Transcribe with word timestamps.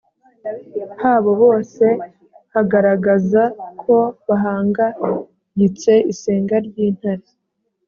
habo 1.01 1.31
bose 1.43 1.85
hagaragaza 2.53 3.43
ko 3.81 3.97
bahangayitse 4.27 5.93
isenga 6.11 6.55
ry 6.67 6.77
intare 6.87 7.27